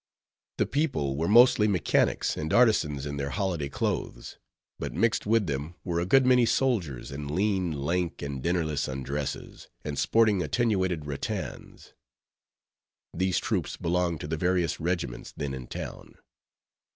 [0.57, 4.39] The people were mostly mechanics and artisans in their holiday clothes;
[4.79, 9.67] but mixed with them were a good many soldiers, in lean, lank, and dinnerless undresses,
[9.85, 11.93] and sporting attenuated rattans.
[13.13, 16.15] These troops belonged to the various regiments then in town.